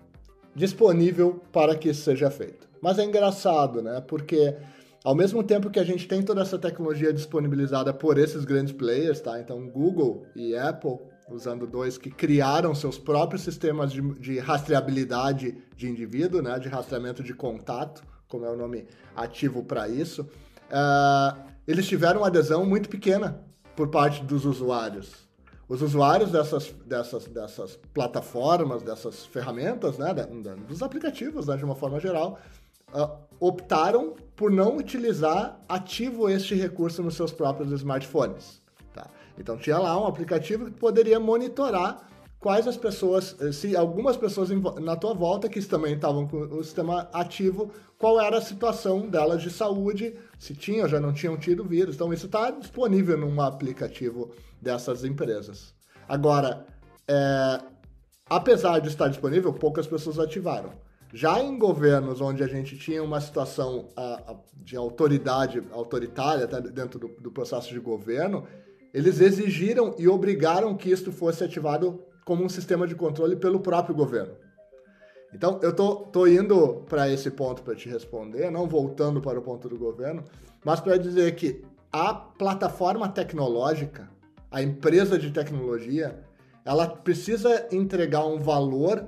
[0.54, 2.67] disponível para que isso seja feito.
[2.82, 4.00] Mas é engraçado, né?
[4.00, 4.56] Porque
[5.04, 9.20] ao mesmo tempo que a gente tem toda essa tecnologia disponibilizada por esses grandes players,
[9.20, 9.40] tá?
[9.40, 10.98] Então, Google e Apple,
[11.30, 16.58] usando dois que criaram seus próprios sistemas de, de rastreabilidade de indivíduo, né?
[16.58, 18.86] De rastreamento de contato, como é o nome
[19.16, 23.40] ativo para isso, uh, eles tiveram uma adesão muito pequena
[23.74, 25.28] por parte dos usuários.
[25.68, 30.14] Os usuários dessas, dessas, dessas plataformas, dessas ferramentas, né,
[30.66, 32.38] dos aplicativos, né, de uma forma geral,
[32.94, 38.60] uh, optaram por não utilizar ativo este recurso nos seus próprios smartphones.
[38.94, 39.08] Tá?
[39.38, 44.50] Então tinha lá um aplicativo que poderia monitorar quais as pessoas, eh, se algumas pessoas
[44.80, 49.42] na tua volta que também estavam com o sistema ativo, qual era a situação delas
[49.42, 51.96] de saúde, se tinham ou já não tinham tido vírus.
[51.96, 55.74] Então isso está disponível num aplicativo dessas empresas.
[56.08, 56.64] Agora,
[57.08, 57.60] é,
[58.30, 60.70] apesar de estar disponível, poucas pessoas ativaram.
[61.12, 66.60] Já em governos onde a gente tinha uma situação a, a, de autoridade autoritária tá,
[66.60, 68.46] dentro do, do processo de governo,
[68.92, 73.94] eles exigiram e obrigaram que isto fosse ativado como um sistema de controle pelo próprio
[73.94, 74.34] governo.
[75.32, 79.42] Então, eu tô, tô indo para esse ponto para te responder, não voltando para o
[79.42, 80.24] ponto do governo,
[80.64, 84.10] mas para dizer que a plataforma tecnológica,
[84.50, 86.22] a empresa de tecnologia,
[86.64, 89.06] ela precisa entregar um valor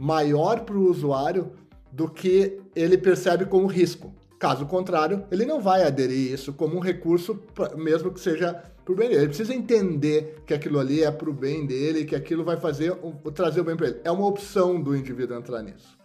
[0.00, 1.52] maior para o usuário
[1.92, 4.14] do que ele percebe como risco.
[4.38, 7.38] Caso contrário, ele não vai aderir isso como um recurso,
[7.76, 9.20] mesmo que seja pro bem dele.
[9.20, 12.98] Ele precisa entender que aquilo ali é pro bem dele, que aquilo vai fazer
[13.34, 14.00] trazer o bem para ele.
[14.02, 15.98] É uma opção do indivíduo entrar nisso.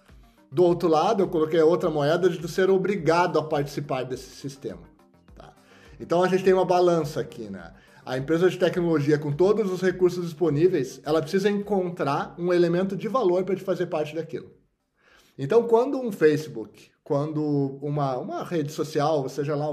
[0.51, 4.83] Do outro lado, eu coloquei outra moeda de ser obrigado a participar desse sistema.
[5.33, 5.53] Tá?
[6.01, 7.71] Então a gente tem uma balança aqui, né?
[8.05, 13.07] A empresa de tecnologia, com todos os recursos disponíveis, ela precisa encontrar um elemento de
[13.07, 14.51] valor para te fazer parte daquilo.
[15.35, 19.69] Então, quando um Facebook, quando uma, uma rede social, seja lá,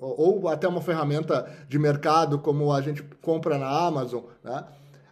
[0.00, 4.64] ou até uma ferramenta de mercado, como a gente compra na Amazon, né?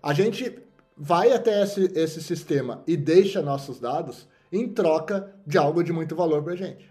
[0.03, 0.59] a gente
[0.97, 6.17] vai até esse, esse sistema e deixa nossos dados em troca de algo de muito
[6.17, 6.91] valor para a gente.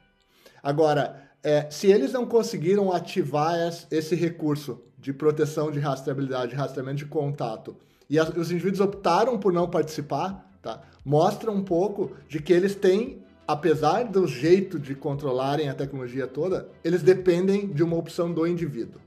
[0.63, 3.55] Agora, é, se eles não conseguiram ativar
[3.91, 7.75] esse recurso de proteção de rastreabilidade, rastreamento de contato,
[8.09, 10.81] e as, os indivíduos optaram por não participar, tá?
[11.05, 16.67] mostra um pouco de que eles têm apesar do jeito de controlarem a tecnologia toda,
[16.83, 18.99] eles dependem de uma opção do indivíduo.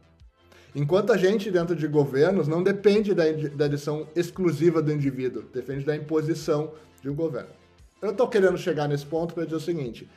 [0.72, 3.24] Enquanto a gente, dentro de governos, não depende da,
[3.56, 6.70] da edição exclusiva do indivíduo, depende da imposição
[7.02, 7.50] de um governo.
[8.00, 10.08] Eu estou querendo chegar nesse ponto para dizer o seguinte: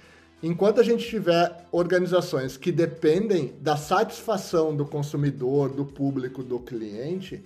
[0.41, 7.43] enquanto a gente tiver organizações que dependem da satisfação do consumidor, do público, do cliente,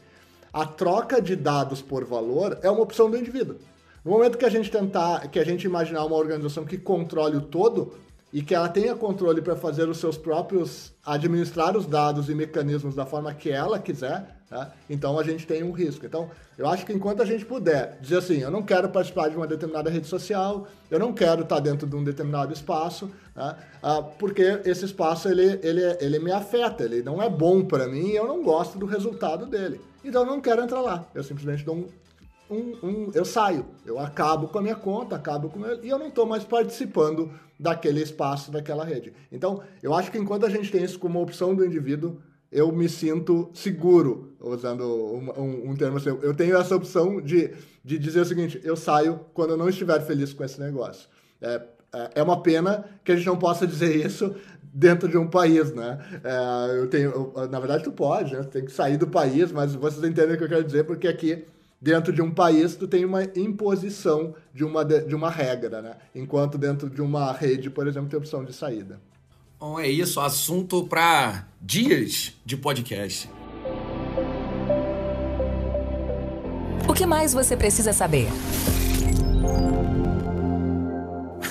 [0.53, 3.57] a troca de dados por valor é uma opção do indivíduo.
[4.03, 7.41] No momento que a gente tentar, que a gente imaginar uma organização que controle o
[7.41, 7.93] todo
[8.31, 12.93] e que ela tenha controle para fazer os seus próprios, administrar os dados e mecanismos
[12.93, 14.71] da forma que ela quiser, né?
[14.89, 16.05] então a gente tem um risco.
[16.05, 19.35] Então, eu acho que enquanto a gente puder dizer assim, eu não quero participar de
[19.35, 23.55] uma determinada rede social, eu não quero estar dentro de um determinado espaço, né?
[23.81, 28.09] ah, porque esse espaço ele, ele, ele me afeta, ele não é bom para mim
[28.09, 29.81] e eu não gosto do resultado dele.
[30.03, 31.05] Então eu não quero entrar lá.
[31.13, 31.87] Eu simplesmente dou um
[32.49, 35.97] um, um, eu saio, eu acabo com a minha conta, acabo com meu, e eu
[35.97, 39.13] não estou mais participando daquele espaço, daquela rede.
[39.31, 42.17] Então, eu acho que enquanto a gente tem isso como opção do indivíduo,
[42.51, 46.09] eu me sinto seguro, usando um, um, um termo assim.
[46.21, 47.51] Eu tenho essa opção de,
[47.83, 51.09] de dizer o seguinte: eu saio quando eu não estiver feliz com esse negócio.
[51.41, 51.61] É,
[51.93, 55.73] é, é uma pena que a gente não possa dizer isso dentro de um país,
[55.73, 55.99] né?
[56.23, 58.43] É, eu tenho, eu, na verdade, tu pode, né?
[58.43, 61.45] Tem que sair do país, mas vocês entendem o que eu quero dizer, porque aqui
[61.81, 65.95] dentro de um país tu tem uma imposição de uma, de uma regra, né?
[66.13, 68.99] Enquanto dentro de uma rede, por exemplo, tem opção de saída.
[69.57, 73.29] Bom, é isso, assunto para dias de podcast.
[76.87, 78.27] O que mais você precisa saber?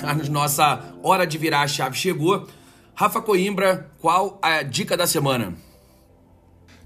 [0.04, 2.46] A nossa hora de virar a chave chegou.
[2.94, 5.54] Rafa Coimbra, qual a dica da semana?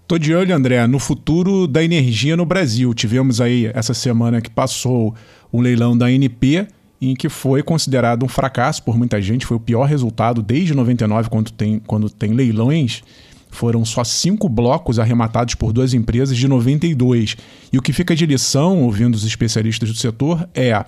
[0.06, 2.94] Tô de olho, André, no futuro da energia no Brasil.
[2.94, 5.16] Tivemos aí essa semana que passou
[5.50, 6.68] o leilão da ANP,
[7.00, 9.46] em que foi considerado um fracasso por muita gente.
[9.46, 13.02] Foi o pior resultado desde 99, quando tem, quando tem leilões.
[13.50, 17.36] Foram só cinco blocos arrematados por duas empresas de 92.
[17.72, 20.84] E o que fica de lição, ouvindo os especialistas do setor, é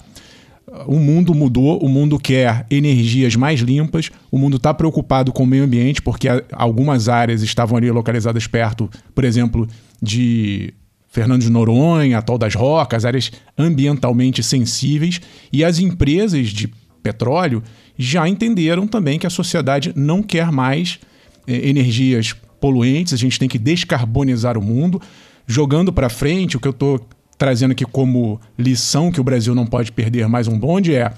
[0.86, 5.46] o mundo mudou, o mundo quer energias mais limpas, o mundo está preocupado com o
[5.46, 9.66] meio ambiente, porque algumas áreas estavam ali localizadas perto, por exemplo,
[10.00, 10.72] de
[11.10, 15.20] Fernando de Noronha, Atol das Rocas, áreas ambientalmente sensíveis,
[15.52, 17.62] e as empresas de petróleo
[17.98, 21.00] já entenderam também que a sociedade não quer mais
[21.48, 25.02] eh, energias poluentes, a gente tem que descarbonizar o mundo.
[25.46, 27.04] Jogando para frente, o que eu estou
[27.36, 31.12] trazendo aqui como lição que o Brasil não pode perder mais um bonde é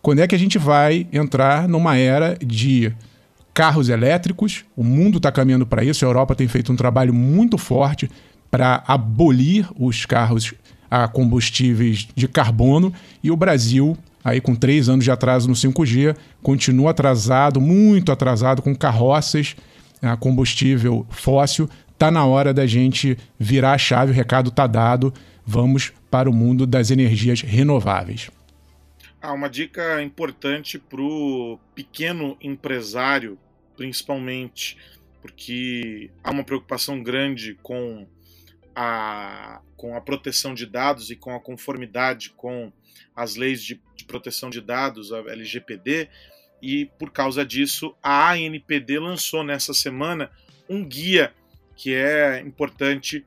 [0.00, 2.92] quando é que a gente vai entrar numa era de
[3.52, 4.64] carros elétricos?
[4.76, 6.04] O mundo está caminhando para isso.
[6.04, 8.08] A Europa tem feito um trabalho muito forte
[8.50, 10.54] para abolir os carros
[10.90, 12.92] a combustíveis de carbono
[13.22, 18.62] e o Brasil, aí com três anos de atraso no 5G, continua atrasado, muito atrasado,
[18.62, 19.54] com carroças
[20.00, 21.68] a combustível fóssil.
[21.92, 25.12] Está na hora da gente virar a chave, o recado está dado
[25.48, 28.30] vamos para o mundo das energias renováveis.
[29.20, 33.38] Ah, uma dica importante para o pequeno empresário,
[33.74, 34.76] principalmente,
[35.22, 38.06] porque há uma preocupação grande com
[38.80, 42.72] a, com a proteção de dados e com a conformidade com
[43.14, 46.08] as leis de, de proteção de dados, a LGPD,
[46.62, 50.30] e por causa disso a ANPD lançou nessa semana
[50.68, 51.34] um guia
[51.74, 53.24] que é importante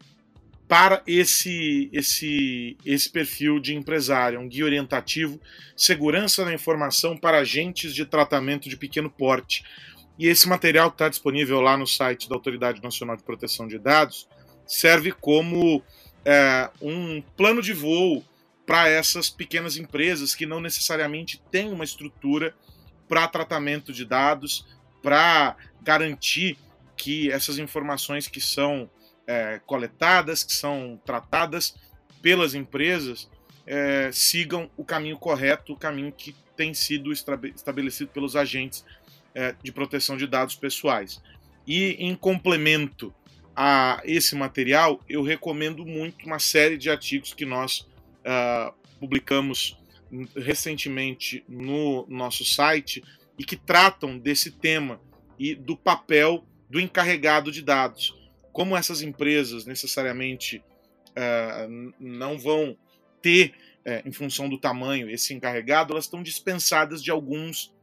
[0.70, 5.38] para esse, esse, esse perfil de empresário, um guia orientativo,
[5.76, 9.66] segurança da informação para agentes de tratamento de pequeno porte.
[10.18, 14.30] E esse material está disponível lá no site da Autoridade Nacional de Proteção de Dados
[14.72, 15.84] serve como
[16.24, 18.24] é, um plano de voo
[18.66, 22.56] para essas pequenas empresas que não necessariamente têm uma estrutura
[23.06, 24.66] para tratamento de dados,
[25.04, 26.58] para garantir
[26.96, 28.90] que essas informações que são
[29.28, 31.76] é, coletadas, que são tratadas
[32.22, 33.30] pelas empresas,
[33.68, 38.86] é, sigam o caminho correto, o caminho que tem sido estabelecido pelos agentes
[39.36, 41.22] é, de proteção de dados pessoais.
[41.68, 43.14] E em complemento
[43.56, 47.88] a esse material, eu recomendo muito uma série de artigos que nós
[48.22, 49.78] uh, publicamos
[50.36, 53.04] recentemente no nosso site
[53.38, 55.00] e que tratam desse tema
[55.40, 58.16] e do papel do encarregado de dados.
[58.52, 60.64] Como essas empresas necessariamente
[61.10, 62.78] uh, não vão
[63.22, 63.54] ter,
[63.86, 67.74] uh, em função do tamanho, esse encarregado, elas estão dispensadas de alguns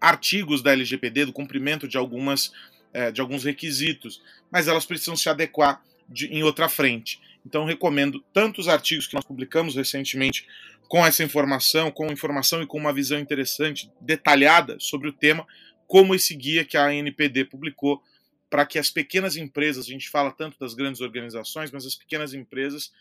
[0.00, 2.52] artigos da LGPD, do cumprimento de, algumas,
[2.94, 7.20] uh, de alguns requisitos, mas elas precisam se adequar de, em outra frente.
[7.46, 10.46] Então, recomendo tanto os artigos que nós publicamos recentemente
[10.88, 15.46] com essa informação, com informação e com uma visão interessante, detalhada sobre o tema,
[15.86, 18.02] como esse guia que a ANPD publicou
[18.48, 22.34] para que as pequenas empresas, a gente fala tanto das grandes organizações, mas as pequenas
[22.34, 22.92] empresas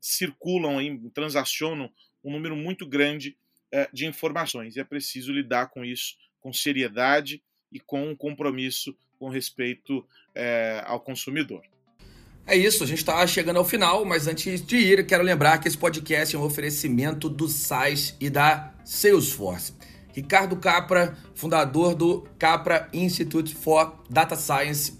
[0.00, 0.78] circulam,
[1.14, 1.90] transacionam
[2.22, 3.36] um número muito grande
[3.72, 8.94] é, de informações e é preciso lidar com isso com seriedade e com um compromisso
[9.18, 10.04] com respeito
[10.34, 11.62] é, ao consumidor.
[12.46, 15.68] É isso, a gente está chegando ao final, mas antes de ir, quero lembrar que
[15.68, 19.74] esse podcast é um oferecimento do SAIS e da Salesforce.
[20.12, 24.98] Ricardo Capra, fundador do Capra Institute for Data Science.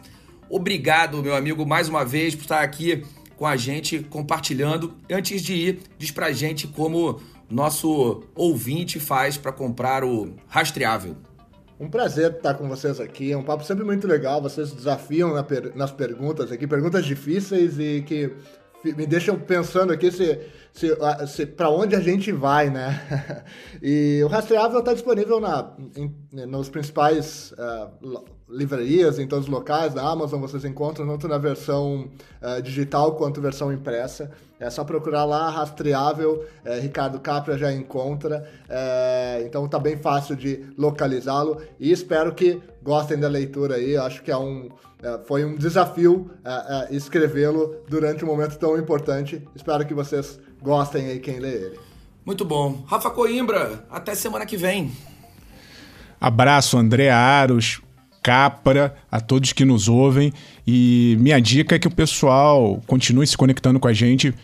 [0.48, 3.04] Obrigado, meu amigo, mais uma vez por estar aqui
[3.36, 4.94] com a gente compartilhando.
[5.10, 11.16] Antes de ir, diz pra gente como nosso ouvinte faz para comprar o rastreável.
[11.80, 13.32] Um prazer estar com vocês aqui.
[13.32, 14.42] É um papo sempre muito legal.
[14.42, 15.32] Vocês desafiam
[15.74, 18.30] nas perguntas aqui, perguntas difíceis e que
[18.84, 20.38] me deixam pensando aqui se
[20.72, 20.88] se,
[21.26, 23.44] se para onde a gente vai, né?
[23.82, 26.14] e o rastreável está disponível na, em,
[26.46, 32.08] nos principais uh, livrarias, em todos os locais da Amazon, vocês encontram tanto na versão
[32.42, 34.30] uh, digital quanto versão impressa.
[34.60, 38.46] É só procurar lá, rastreável, é, Ricardo Capra já encontra.
[38.68, 43.96] É, então tá bem fácil de localizá-lo e espero que gostem da leitura aí.
[43.96, 44.68] Acho que é um,
[45.02, 46.30] é, foi um desafio
[46.90, 49.42] escrevê-lo durante um momento tão importante.
[49.56, 51.78] Espero que vocês gostem aí quem lê ele.
[52.24, 52.84] Muito bom.
[52.86, 54.92] Rafa Coimbra, até semana que vem.
[56.20, 57.80] Abraço, André Aros,
[58.22, 60.32] Capra, a todos que nos ouvem.
[60.66, 64.34] E minha dica é que o pessoal continue se conectando com a gente,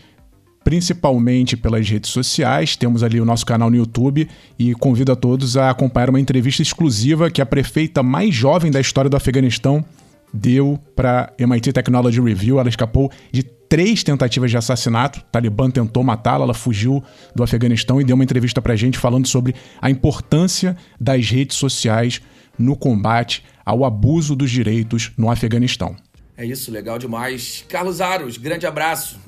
[0.63, 2.75] principalmente pelas redes sociais.
[2.75, 6.61] Temos ali o nosso canal no YouTube e convido a todos a acompanhar uma entrevista
[6.61, 9.85] exclusiva que a prefeita mais jovem da história do Afeganistão
[10.33, 12.59] deu para MIT Technology Review.
[12.59, 15.19] Ela escapou de três tentativas de assassinato.
[15.19, 17.03] O Talibã tentou matá-la, ela fugiu
[17.35, 21.57] do Afeganistão e deu uma entrevista para a gente falando sobre a importância das redes
[21.57, 22.21] sociais
[22.57, 25.95] no combate ao abuso dos direitos no Afeganistão.
[26.35, 27.65] É isso, legal demais.
[27.67, 29.19] Carlos Aros, grande abraço.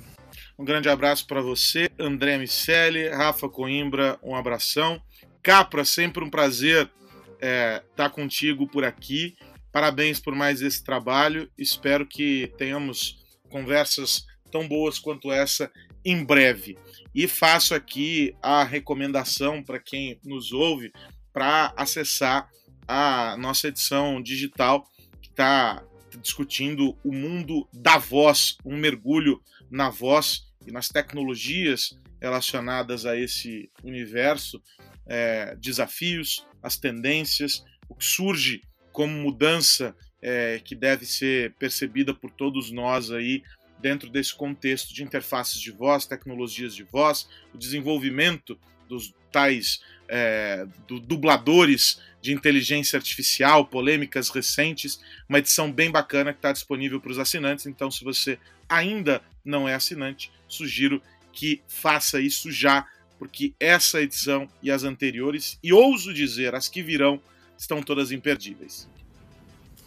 [0.57, 5.01] Um grande abraço para você, André Miceli, Rafa Coimbra, um abração.
[5.41, 6.89] Capra, sempre um prazer
[7.35, 9.35] estar é, tá contigo por aqui.
[9.71, 11.49] Parabéns por mais esse trabalho.
[11.57, 13.19] Espero que tenhamos
[13.49, 15.71] conversas tão boas quanto essa
[16.03, 16.77] em breve.
[17.13, 20.91] E faço aqui a recomendação para quem nos ouve
[21.33, 22.49] para acessar
[22.87, 24.87] a nossa edição digital
[25.21, 25.83] que está
[26.21, 33.69] discutindo o mundo da voz, um mergulho na voz e nas tecnologias relacionadas a esse
[33.83, 34.61] universo,
[35.05, 42.31] é, desafios, as tendências, o que surge como mudança é, que deve ser percebida por
[42.31, 43.41] todos nós aí
[43.79, 50.65] dentro desse contexto de interfaces de voz, tecnologias de voz, o desenvolvimento dos tais é,
[50.87, 57.11] do, dubladores de inteligência artificial, polêmicas recentes, uma edição bem bacana que está disponível para
[57.11, 57.65] os assinantes.
[57.65, 61.01] Então, se você ainda não é assinante, sugiro
[61.31, 62.85] que faça isso já,
[63.17, 67.21] porque essa edição e as anteriores, e ouso dizer as que virão,
[67.57, 68.89] estão todas imperdíveis.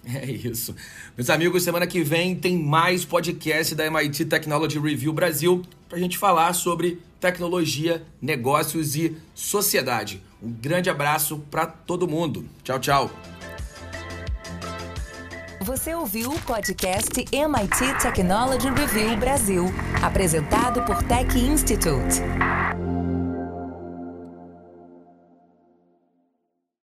[0.14, 0.74] É isso.
[1.16, 6.00] Meus amigos, semana que vem tem mais podcast da MIT Technology Review Brasil para a
[6.00, 10.22] gente falar sobre tecnologia, negócios e sociedade.
[10.42, 12.44] Um grande abraço para todo mundo.
[12.64, 13.10] Tchau, tchau.
[15.60, 19.66] Você ouviu o podcast MIT Technology Review Brasil,
[20.02, 22.20] apresentado por Tech Institute.